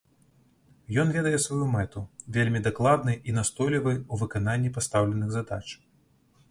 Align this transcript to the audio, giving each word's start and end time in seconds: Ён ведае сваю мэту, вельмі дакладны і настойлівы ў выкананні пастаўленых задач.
Ён 1.03 1.11
ведае 1.17 1.37
сваю 1.43 1.67
мэту, 1.75 2.03
вельмі 2.39 2.63
дакладны 2.69 3.13
і 3.29 3.37
настойлівы 3.39 3.93
ў 4.11 4.15
выкананні 4.25 4.75
пастаўленых 4.81 5.29
задач. 5.37 5.63